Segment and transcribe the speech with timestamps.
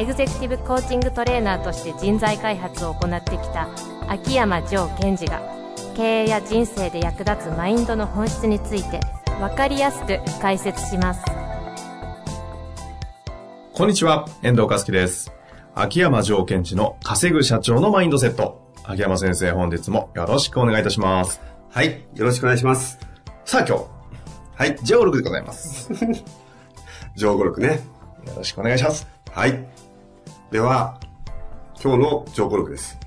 [0.00, 3.68] エグゼクティブコーチングトレーナーとして人材開発を行ってきた
[4.08, 5.42] 秋山城賢治が
[5.94, 8.98] 経営や人生で役立つマインドの本質について
[9.38, 11.22] 分かりやすく解説します
[13.74, 15.32] こんにちは、遠藤和樹です。
[15.74, 18.72] 秋山城賢治の稼ぐ社長のマインドセット。
[18.84, 21.42] 秋山先生、本日もよろしくお願いいたします。
[21.68, 22.06] はい。
[22.14, 22.98] よろしくお願いします。
[23.44, 23.84] さあ今日、
[24.54, 24.78] はい。
[24.82, 25.92] ジオルクでございます。
[25.92, 25.98] よ
[27.16, 27.80] 上語録ね。
[28.36, 29.06] ろしくお願いします。
[29.30, 29.89] はい。
[30.50, 30.98] では、
[31.80, 32.98] 今日の上語録です。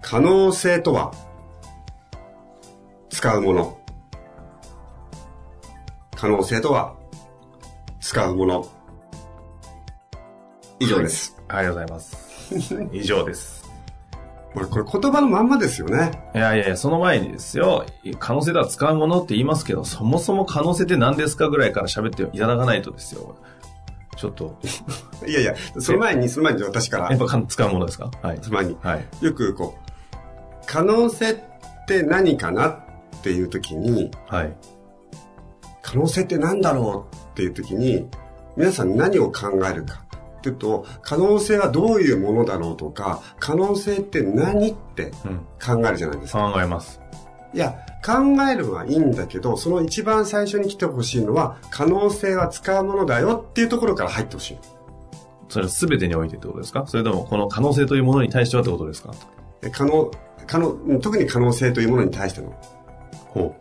[0.00, 1.12] 可能性とは、
[3.10, 3.78] 使うもの。
[6.14, 6.96] 可能性とは、
[8.00, 8.66] 使うもの。
[10.80, 11.36] 以上です。
[11.48, 12.54] ありがとうございます。
[12.92, 13.70] 以上です。
[14.54, 16.30] これ、これ言葉のまんまですよね。
[16.34, 17.84] いやいやいや、その前にですよ、
[18.18, 23.36] 可能性とは使うものって言いますけど、そもそも可能性って何ですかぐらいから喋っていただかないとですよ。
[24.16, 24.58] ちょっと、
[25.26, 28.10] いやいや、その前に、その前に私からやっ、ぱか使うものですか？
[28.22, 28.38] はい。
[28.42, 29.06] その前に、はい。
[29.20, 29.92] よくこう、
[30.66, 31.36] 可能性っ
[31.86, 32.78] て何かなっ
[33.22, 34.56] ていう時に、はい。
[35.82, 38.08] 可能性って何だろうっていう時に、
[38.56, 40.00] 皆さん何を考えるか
[40.38, 45.38] っていうと、可能性はどういうものだろうとか、可能性って何ってうん。
[45.64, 46.52] 考えるじゃないですか。
[46.52, 47.00] 考えます。
[47.54, 48.12] いや、考
[48.50, 54.58] えるのはいいんだけど、その一番最初に来てほしいのは、可能性は使うものだよっていうところから入ってほしい。
[55.48, 56.84] それは全てにおいてってことですか？
[56.86, 59.12] それともこの可能性というものに対してはってことですか？
[59.60, 60.10] で可能、
[60.46, 62.52] 可能、うん特に可能性というものに対しての。
[63.28, 63.54] ほ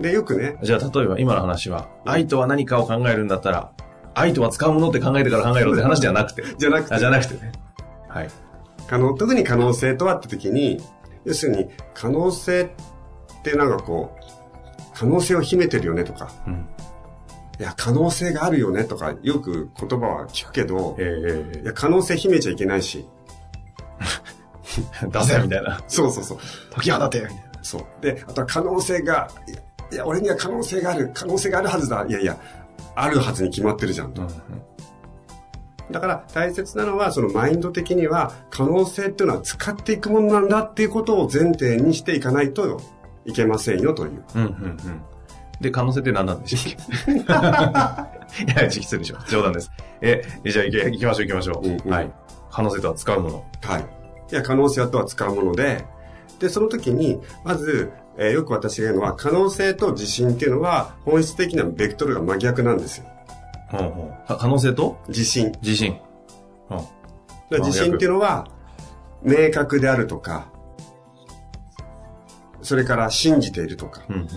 [0.00, 0.66] で、よくね、う。
[0.66, 3.72] じゃあ例えば今の話は、愛とは何かを考えるんだったら、
[4.14, 6.42] 愛とは使うものって考えてから考えろって話ではなくて。
[6.58, 7.52] じゃなくて あ、じゃなくてね。
[8.08, 8.28] はい。
[8.88, 10.80] 可能、特に可能性とはって時に、
[11.24, 12.74] 要するに、可能性
[13.42, 14.24] ってなんかこう、
[14.94, 16.68] 可能性を秘めてるよねとか、うん。
[17.58, 23.06] いや、可能性があるよねとか、よく言葉は聞くけど、えいや、可能性秘めちゃいけないし、
[25.02, 25.82] え出せみたいな。
[25.88, 26.38] そうそうそう、
[26.70, 27.42] 時はだてみたいな。
[27.62, 27.82] そう。
[28.00, 29.58] で、あとは可能性が、いや、
[29.92, 32.06] いや俺には可能性がある、可能性があるはずだ。
[32.08, 32.38] いやいや、
[32.94, 34.22] あるはずに決まってるじゃんと。
[34.22, 34.28] うん
[35.92, 42.80] だから大切なのは、そのマインド的には、可能性っていうのは使っていくものなんだっていうことを前提にしていかないと
[43.24, 44.22] いけませんよという。
[44.34, 44.42] うん。
[44.42, 44.48] うん。
[44.48, 44.52] うん。
[44.64, 44.78] うん。
[45.60, 48.08] で、可能性って何なんでしたっ
[48.46, 48.52] け？
[48.62, 49.16] いや、失礼でしょ。
[49.28, 49.70] 冗談です。
[50.00, 51.66] え、じゃあ行きましょう行きましょう。
[51.66, 52.10] うんうんはい。
[52.50, 53.44] 可能性とは使うもの。
[53.62, 53.86] はい。
[54.30, 55.84] いや、可能性とは使うもので、
[56.40, 63.06] で、その時に、まず、えーよく私が言うのは、可能性と自信っていうのは、本質的なベクトルが真逆なんですよ。
[63.72, 64.12] うんうん。
[64.26, 64.98] か可能性と？
[65.08, 65.52] 自信。
[65.62, 65.96] 自信。
[66.70, 66.78] うん。
[67.50, 68.48] で自信っていうのは、
[69.22, 70.46] 明確であるとか、
[72.62, 74.28] それから信じているとか、うんうんうん。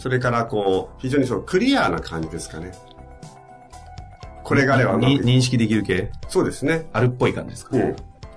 [0.00, 2.72] それからこう、非常にそう、クリアな感じですかね。
[4.44, 6.12] これがあれば認識できる系？
[6.28, 6.86] そうですね。
[6.92, 7.76] あるっぽい感じですか？
[7.76, 7.96] うん。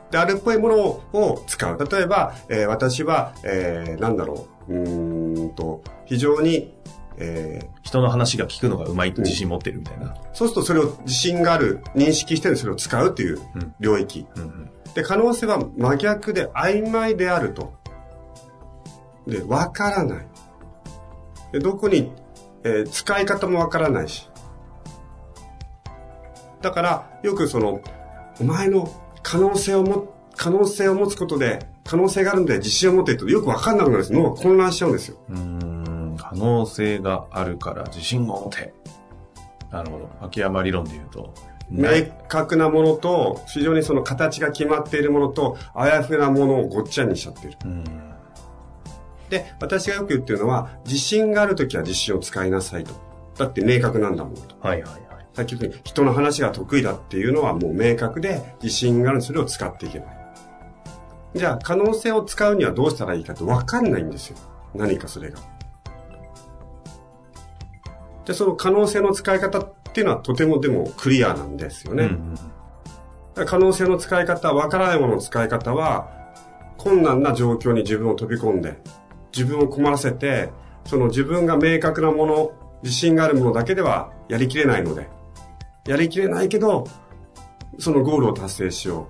[0.09, 0.77] で、あるっぽいもの
[1.13, 1.77] を使う。
[1.91, 6.73] 例えば、えー私は、えーなんだろう、うーんと、非常に、
[7.17, 10.15] えー人の話が聞くのがうまいと自信持ってるみたいな。
[10.33, 14.25] そうするとそれを自信がある、認識してるそれを使うっていううん領域。
[14.35, 14.69] うんうん。
[14.95, 17.78] で、可能性は真逆で曖昧であると。
[19.29, 20.27] で、わからない。
[21.51, 22.11] で、どこに、
[22.63, 24.29] えー使い方もわからないし。
[26.61, 27.81] だから、よくその、
[28.39, 28.89] お前の
[29.23, 34.13] 可能性をも、可能性を持つことで、可能性があるんで自信を持っているとよくわかんなくなるんです。
[34.13, 35.17] 脳が混乱しちゃうんですよ。
[35.29, 38.73] うーん、可能性があるから自信を持て。
[39.71, 40.09] なるほど。
[40.21, 41.33] 秋山理論で言うと。
[41.71, 41.87] 明
[42.27, 47.57] 確なものと、非常にその形が決まっているものと、あやふやなものをごっちゃにしちゃってる。
[47.65, 47.83] うん。
[49.29, 52.93] で、私がよく言ってるのは、自信があるときは自信を使いなさいと。
[53.37, 54.55] だって明確なんだもんと。
[54.59, 55.27] はいはいはい。
[55.33, 60.07] さっき言ったように、人の話が得意だっていうのはもう明確で、自信があるそれを使っていけない。
[61.35, 64.37] じゃあ、可能性を使うにはどうしたらいいかって分かんないんですよ。
[64.73, 65.39] 何かそれが。
[68.25, 72.05] で、その可能性の使い方っていうのはとてもでもクリアなんですよね。
[72.05, 72.35] うんうん
[73.45, 76.09] 可能性の使い方、わからないものの使い方は、
[76.77, 78.79] 困難な状況に自分を飛び込んで、
[79.35, 80.49] 自分を困らせて、
[80.85, 82.51] その自分が明確なもの、
[82.83, 85.09] 自信があるものだけではやりきれないので、
[85.85, 86.87] やりきれないけど、
[87.77, 89.07] そのゴールを達成しよ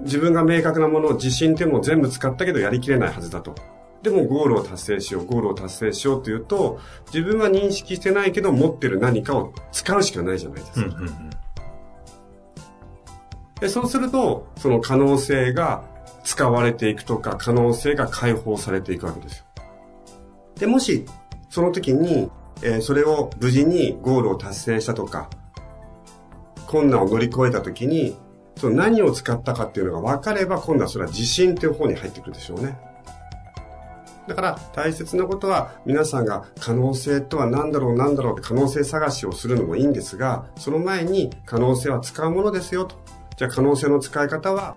[0.00, 0.02] う。
[0.04, 3.54] 自分が明確なもの、自信っていうのを全部使ったけどやりきれないはずだと。
[4.02, 6.80] でもゴールを達成しよう、ゴールを達成しようというと、
[7.12, 10.86] 自分は認識してないけど持ってる何かを使うしかないじゃないですか。
[10.86, 11.30] うんうん
[13.60, 15.84] でそうすると、その可能性が
[16.24, 19.44] 使われていくとか、可能性が解放されていくわけですよ。
[20.56, 21.06] で、もし、
[21.48, 22.30] その時に、
[22.62, 25.30] えーそれを無事にゴールを達成したとか、
[26.66, 28.16] 困難を乗り越えた時に、
[28.56, 32.78] その何を使ったかっていうのが分かれば、今度はそれは自信っていう方に入ってくるでしょうね。
[34.28, 42.96] だから大切なことは皆さんが可能性とは何だろう何だろうって可能性探しをするのもいいんですが、その前に可能性は使うものですよと。
[43.36, 44.76] じゃあ可能性の使い方は、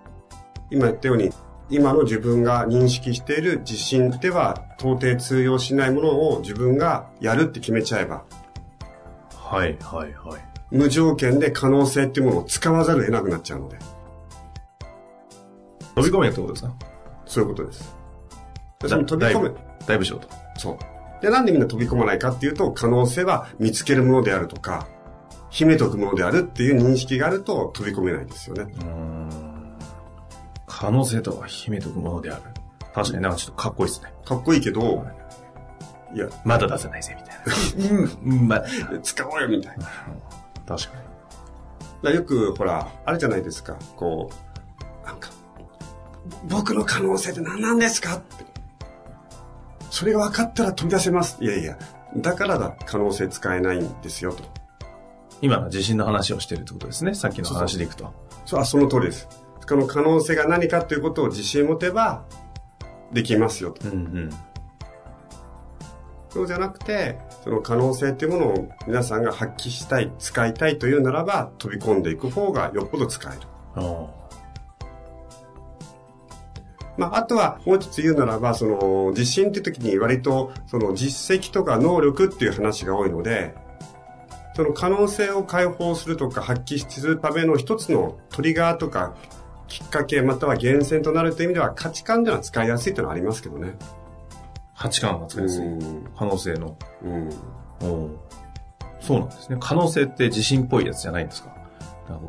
[0.74, 1.30] 今言ったように、
[1.70, 8.24] 今の自分が認識している自信では到底通用しないものを自分がやるって決めちゃえば、
[9.34, 10.40] はいはいはい。
[10.70, 13.78] 無条件で可能性っていうものを使わざるを得なくなっちゃうので、
[15.94, 16.74] 飛び込めってことですか？
[17.24, 17.96] そういうことです。
[18.80, 19.56] 飛び込めだいぶ、
[19.86, 20.28] だいぶショート。
[20.58, 20.78] そう。
[21.22, 24.88] で、なんでみんな飛び込まないかっていうと、可能性は見つけるものであるとか、
[25.50, 28.64] 秘めとくものであるっていう認識があると飛び込めないですよね。
[28.64, 29.43] うーん
[30.84, 32.42] 可能性とは秘めとくものである。
[32.94, 34.12] 確かになんかちょっとかっこいいですね。
[34.26, 35.06] かっこいいけど、
[36.14, 38.08] いや、まだ出せないぜ、みたいな。
[38.22, 38.62] うん、ま、
[39.02, 39.86] 使おうよみたいな。
[40.66, 41.04] 確かに。
[42.02, 43.78] らよく、ほら、あるじゃないですか。
[43.96, 44.30] こ
[45.02, 45.30] う、なんか、
[46.50, 48.16] 僕の可能性って何なんですか？
[48.16, 48.44] って。
[49.90, 51.42] それが分かったら飛び出せます。
[51.42, 51.78] いやいや、
[52.18, 54.44] だからだ、可能性使えないんですよ、と。
[55.40, 57.14] 今の自信の話をしてるってことですね。
[57.14, 58.12] さっきの話でいくと。
[58.44, 59.43] そう、あ、その通りです。
[59.66, 62.24] この可能性が何かということを自信持てば、
[63.12, 63.88] できますよと。
[63.88, 64.30] うんうん。
[66.30, 73.40] そうじゃなくて、その可能性っていうものを皆さんが発揮したい、使いたいというならば、飛び込んでいく方がよっぽど使える。
[73.76, 74.06] あ
[76.96, 83.54] まあ、あとは、もう一つ言うならば、その、自信って時に割と、その実績とか能力っていう話が多いので、
[84.56, 89.14] その可能性を解放するとか発揮するための一つのトリガーとか、
[89.68, 93.74] きっかけまたは源泉となるという意味では価値観では使いやすいというのはありますけどね。
[94.74, 95.66] 八感が使いやすい。
[95.66, 96.76] うん可能性の。
[97.02, 97.30] うん。
[99.00, 99.56] そうなんですね。
[99.60, 101.54] 可能性って自信っぽいやつじゃないんですか？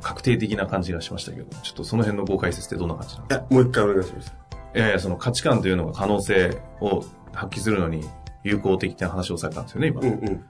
[0.01, 4.33] 確定的な感じがしましたけど、ちょっとその辺のご解説ってどんな感じなのいや、もう一回お願いします。
[4.73, 7.03] いやいや、その価値観というのが可能性を
[7.33, 8.05] 発揮するのに
[8.43, 10.01] 有効的な話をされたんですよね、今。
[10.01, 10.45] うんうんうん。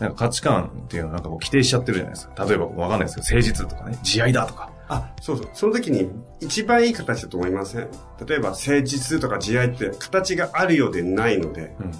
[0.00, 2.44] なんか価値観っていうのはなんかこう規定しちゃってるじゃないですか。
[2.44, 4.72] 例えばわかんないですけど、誠実とかね、慈愛だとか。
[4.88, 5.48] あ、そうそう。
[5.52, 6.08] その時に
[6.40, 7.88] 一番いい形だと思いません？
[8.26, 11.90] 例えば誠実とか慈愛って形があるようでないので、うん。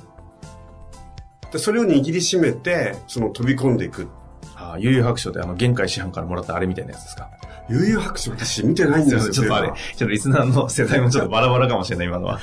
[1.50, 4.08] でそれを握りしめて、その飛び込んでいく。
[4.56, 7.28] ああ、悠々白書であの、限界師範からもらったあれみたいなやつですか？
[7.68, 9.32] 悠々白書私見てないんですよ。
[9.32, 12.38] ちょっとあれ、ちょっとリスナーの世代もちょっとバラバラかもしれない、今のは。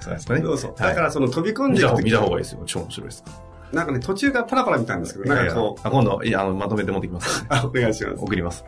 [0.00, 0.40] そうですかね。
[0.42, 0.70] そうそう。
[0.72, 2.62] はいだからその飛び込んでいく時見た方見た方がいいですよ。
[2.66, 3.24] 超面白いです。
[3.72, 7.46] なんかね、途中からパラパラ見たんですけど、なんかこう、あ今度、いや、あの、まとめて持ってきます。
[7.48, 8.16] あ、お願いします。
[8.20, 8.64] 送ります。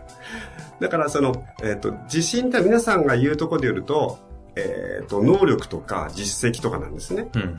[0.81, 4.19] だからその、えっ、と、自信って皆さんが言うところで言うと、
[4.57, 7.29] えっ、と、能力とか実績とかなんですね。
[7.35, 7.57] うん。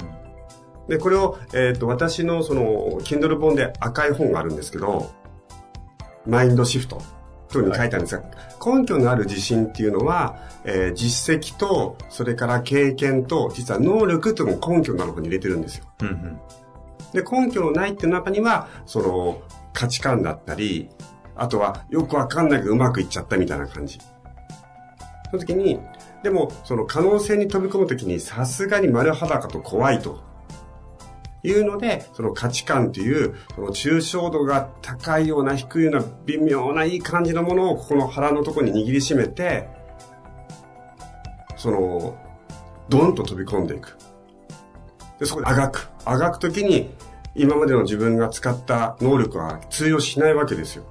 [0.87, 5.11] で、これを、えっ、と、私のその、Kindle 本で赤い本があるんですけど、
[6.25, 7.01] マインドシフト
[7.49, 8.23] というふうに書いてあるんですが、
[8.65, 15.85] 根拠のある自信っていうのは、えー実績と、それから経験と、実は能力というのも根拠のある方に入れてるんですよ。
[16.01, 16.39] うんうん。
[17.13, 19.41] で、根拠のないっていう中には、その、
[19.73, 20.89] 価値観だったり、
[21.35, 23.99] あとは、よくわかんないけどうまくいっちゃったみたいな感じ。
[25.31, 25.79] その時に、
[26.23, 30.21] でも、その可能性に飛び込む時に、さすがに丸裸と怖いと。
[31.45, 39.67] いうので、その価値観という、その抽象度が高いような低いような微妙ないい感じのものをここの腹のところに握りしめて、
[41.57, 42.17] その、
[42.87, 43.97] ドンと飛び込んでいく。
[45.19, 45.89] で、そこであがく。
[46.05, 46.91] あがくときに、
[47.35, 50.85] 今までの自分が使った能力は通用しないわけですよ。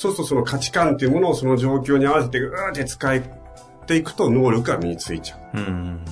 [0.00, 3.20] そうするとその価値観っていうものをその状況に合わせて、うーって使っ
[3.84, 5.58] ていくと能力が身についちゃう。
[5.58, 6.04] うん。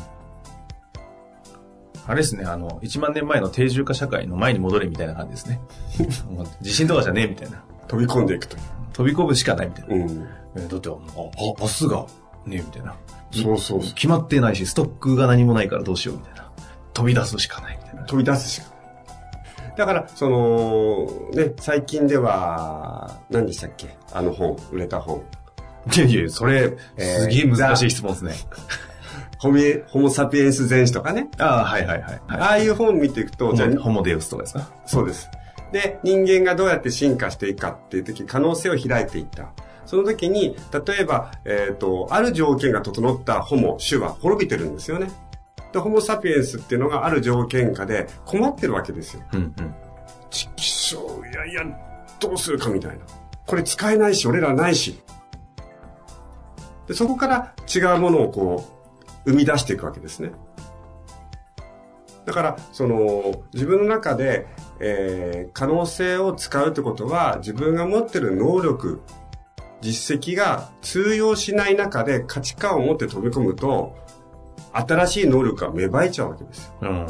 [2.06, 5.62] あれですね、あの、1万年前の定住化社会の前に戻れみたいな感じですね。
[6.30, 7.62] もう自信とかじゃねえみたいな。
[7.86, 8.60] 飛び込んでいくとい
[8.92, 9.94] 飛び込むしかないみたいな。
[9.94, 9.98] う。
[9.98, 10.28] うん。
[10.56, 10.96] えだって、あ、あ
[11.58, 12.06] 明日が
[12.44, 12.94] ねえみたいな。
[13.30, 13.94] そうそうそう。
[13.94, 16.50] 決まってないし、ストックが何もないからどうしようみたいな。
[16.92, 18.02] 飛び出すしかないみたいな。
[18.02, 18.77] 飛び出すしかない。
[19.78, 23.96] だから、その、ね、最近では、何でしたっけ？
[24.12, 25.22] あの本、売れた本。
[25.96, 28.32] いやいや、それ、えーすげえ難しい質問ですね。
[29.38, 31.28] ホメ、ホモサピエンス全史とかね。
[31.38, 32.20] ああ、はいはいはい。
[32.26, 34.68] はいああいう本見ていくと、ホじゃホモデウスとかですか？
[34.84, 35.30] そうです。
[35.70, 39.50] で、人間がどうやって進化していくかっていう時、可能性を開いていった。
[39.86, 40.56] その時に、
[40.86, 45.08] 例えば、えっ、と、ある条件が整ったホモ、種は滅びてるんですよね。
[45.78, 49.22] で、ホモサピエンスっていうのがある条件下で困ってるわけですよ。
[49.32, 49.74] うんうん。
[50.30, 51.62] ちきしょう、いやいや、
[52.20, 53.04] どうするかみたいな。
[53.46, 55.00] これ使えないし、俺らないし。
[56.86, 58.64] で、そこから違うものをこ
[59.26, 60.32] う、生み出していくわけですね。
[62.26, 64.46] だから、その、自分の中で、
[64.80, 69.00] えー、可能性を使うってことは、自分が持ってる能力、
[69.80, 73.96] 実績が通用しない中で価値観を持って飛び込むと、
[74.72, 76.72] 新しい能力が芽生えちゃうわけですよ。
[76.82, 77.06] うん。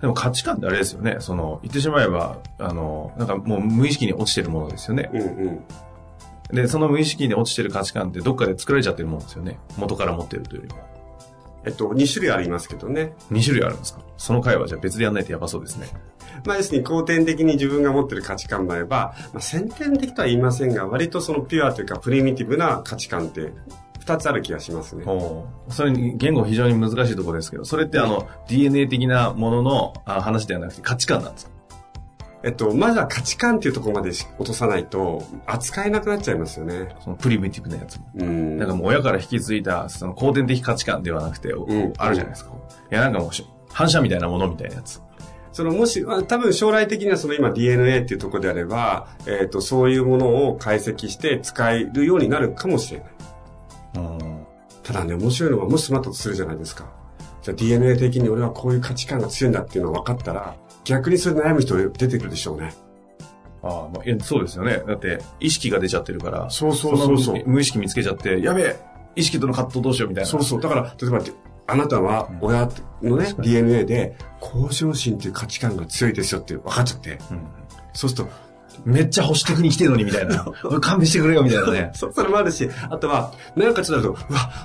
[0.00, 1.16] でも価値観ってあれですよね。
[1.20, 5.10] その、言ってしまえば、あの、なんかもう無意識に落ちてるものですよね。
[5.12, 5.64] うんうん。
[6.56, 9.58] で、その無意識に落ちてる価値観ってどっかで作られちゃってるもんですよね。
[9.76, 10.80] 元から持ってるというよりも。
[11.66, 13.12] えっと、2種類ありますけどね。
[13.30, 14.00] 2種類あるんですか？
[14.16, 15.88] その回はじゃあ別でやんないとやばそうですね。
[16.46, 23.52] まあ、要するに後天的に自分が持ってる価値観もあれば、まあ、先天的とは言いませんが、割とそのピュアというかプリミティブな価値観って
[24.10, 25.04] 2つある気がしますね。
[25.68, 31.52] それに言語非常に難しいところですけど、それってあの、DNA 的なもののあ話ではなくて価値観なんですか？
[32.42, 36.88] えっと、まずは価値観っていうところまで落とさないと、扱えなくなっちゃいますよね。
[37.00, 38.10] そのプリミティブなやつも。
[38.14, 38.56] うん。
[38.56, 41.52] なんかもう親から引き継いだ、その後天的価値観ではなくて、ん
[41.98, 42.52] あるじゃないですか。
[42.90, 45.02] いや、なんかもうし、反射みたいなものみたいなやつ。
[45.52, 53.08] そのもし、まあ多分将来的にはその今 DNA っていうところであれば、えっ、と、そういうものを解析して使えるようになるかもしれない。
[54.90, 54.94] うん。
[54.94, 56.90] ただね、面白いのはもしそうなったとするじゃないですか。
[57.42, 62.74] じゃあ DNA 的に俺はこういう価値観が強いんだっていうのが分かったら、逆にそれで悩む人出てくるでしょうね。
[63.62, 64.82] ああ、まあ、そうですよね。
[64.86, 68.76] だって、意識が出ちゃってるから、そうそうそうそうの無意識見つけちゃって、やべえ
[69.16, 70.30] 意識との葛藤どうしようみたいな。
[70.30, 70.60] そうそう。
[70.60, 71.20] だから、例えば、
[71.66, 72.68] あなたは親
[73.02, 77.18] のね、DNA で、向上心っていう価値観が強いですよって分かっちゃって。
[77.30, 77.46] うん
[77.92, 78.30] そうすると、
[78.84, 80.44] めっちゃ保守的に来てるのにみたいな。
[80.80, 81.90] 勘弁してくれよみたいなね。
[81.96, 84.18] そ、それもあるし、あとは、なんかちょっとうわ、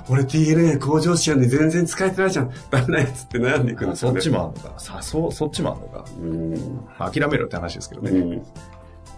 [0.08, 2.50] 俺 DNA 向上心やんで全然使えてないじゃん。
[2.70, 4.20] ダメなやつって悩んでいくんですよね。
[4.20, 4.78] そっちもあんのか。
[4.78, 6.04] さ、そう、そっちもあんのか。
[6.20, 6.80] うん。
[6.98, 8.10] 諦めろって話ですけどね。
[8.10, 8.30] うん。
[8.30, 8.42] だか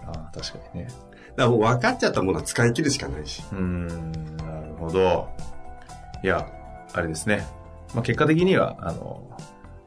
[0.07, 0.87] ああ、確かにね。
[1.39, 3.43] らもう分かっちゃったものは使い切るしかないし。
[3.51, 3.87] うーん、
[4.37, 5.29] なるほど。
[6.23, 6.47] いや、
[6.93, 7.47] あれですね。
[7.93, 9.23] まあ、結果的には、あの、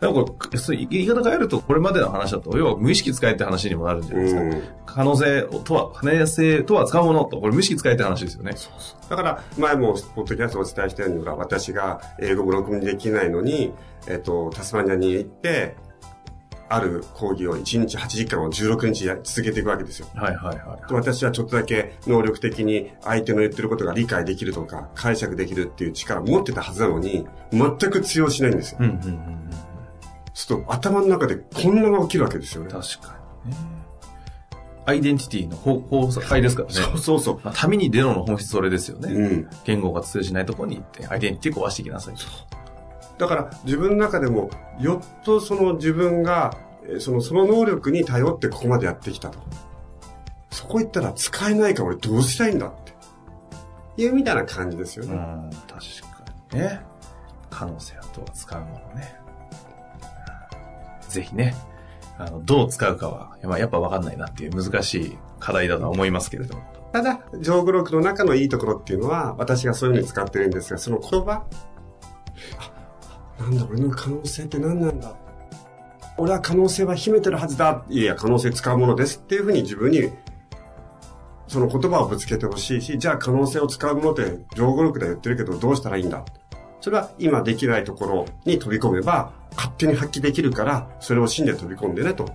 [0.03, 4.43] でもこれ、そう言い方変えると、これまでの話だと、要は無意識使えって話にもなるんじゃないですか。
[4.43, 4.63] うん。
[4.85, 8.53] 可能性とは、可能性とは使うものと、これ無意識使えって話ですよね。
[9.09, 13.73] だから、前も、ポッドキャストをお伝えしたように、私が英語もろくにできないのに、
[14.09, 15.77] えっと、タスマニアに行って、
[16.69, 20.09] ある講義を1日8時間を16日や続けていくわけですよ。
[20.15, 20.89] はいはいはい。
[20.89, 28.79] で私はちょっとだけ能力的に相手の言ってることが理解できるとか、解釈できるっていう力を持ってたはずなのに、全く通用しないんですよ。
[28.81, 29.42] うんうんうん
[30.33, 30.37] うん。
[30.37, 32.71] そうすると頭の中で混乱が起きるわけですよね。
[32.71, 33.57] 確かにね。
[34.85, 36.75] アイデンティティの方法解ですからね。
[36.75, 37.41] そうそうそう。
[37.45, 39.13] まあ、旅に出ろの本質それですよね。
[39.13, 39.51] うん。
[39.65, 42.23] 言語が通じないところに行って、アイデンティティ壊していきなさいと。
[43.19, 49.39] だから自分の中でも、よっとその自分が、えーその、その能力に頼ってここまでやってきたと。
[50.51, 52.93] そこ行ったら使えないから俺どうしたいんだって。
[53.99, 55.13] いうみたいな感じですよね。
[55.13, 55.77] うん、確か
[56.53, 56.81] にね。
[57.51, 59.22] 可能性とは使うものね。
[61.13, 61.55] ぜひね、
[62.19, 66.63] あの、どう使うかは、まあ、やっぱ分かんないなっていう難しい課題だとは思いますけれども。
[66.93, 71.45] ただ、上グロークの中のいいところっていうのは、私がそういうふうに使ってるんですが、その言葉、
[73.39, 75.15] あ、なんだ、俺の可能性って何なんだ。
[76.19, 77.85] 俺は可能性は秘めてるはずだ。
[77.89, 80.11] いや、可能性使うものですっていうふうに自分に、
[81.49, 86.25] その言葉をぶつけてほしいし、じゃあ可能性を使うものって上グロークで言ってるけどどうしたらいいんだ。
[86.81, 92.31] それは今できないところに飛び込めば、勝手に発揮できるから、それを信で飛び込んでね、と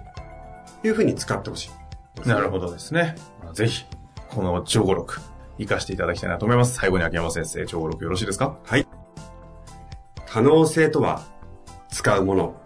[0.83, 1.71] いうふうに使ってほし
[2.25, 2.27] い。
[2.27, 3.15] なるほどですね。
[3.43, 3.85] まあぜひ、
[4.29, 5.19] この超語録、
[5.57, 6.75] 活かしていただきたいなと思います。
[6.75, 8.57] 最後に秋山先生、超語録よろしいですか？
[8.63, 8.87] はい。
[10.25, 11.21] 可能性とは、
[11.89, 12.61] 使うもの。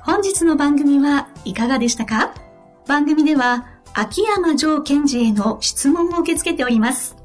[0.00, 2.32] 本日の番組はいかがでしたか？
[2.86, 7.16] 番組では秋山城賢治への質問を受け付けております。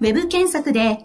[0.00, 1.04] ウェブ検索で